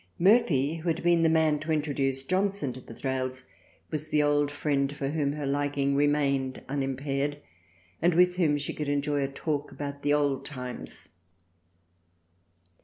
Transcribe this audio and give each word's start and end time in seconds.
Murphy 0.17 0.77
who 0.77 0.87
had 0.89 1.03
been 1.03 1.21
the 1.21 1.29
man 1.29 1.59
to 1.59 1.71
introduce 1.71 2.23
Johnson 2.23 2.73
to 2.73 2.81
the 2.81 2.95
Thrale's 2.95 3.45
was 3.91 4.09
the 4.09 4.23
old 4.23 4.49
friend 4.51 4.91
for 4.95 5.09
whom 5.09 5.33
her 5.33 5.45
liking 5.45 5.95
remained 5.95 6.63
unimpaired 6.67 7.39
and 8.01 8.15
with 8.15 8.37
whom 8.37 8.57
she 8.57 8.73
could 8.73 8.89
enjoy 8.89 9.21
a 9.23 9.27
talk 9.27 9.71
about 9.71 10.03
old 10.07 10.43
times. 10.43 11.09